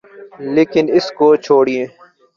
[0.55, 1.83] لیکن اس کو چھوڑئیے۔